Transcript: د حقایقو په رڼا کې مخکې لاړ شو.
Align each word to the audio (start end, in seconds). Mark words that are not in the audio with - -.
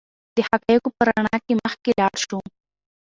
د 0.35 0.37
حقایقو 0.49 0.89
په 0.97 1.01
رڼا 1.07 1.35
کې 1.45 1.53
مخکې 1.63 1.89
لاړ 1.99 2.13
شو. 2.25 2.39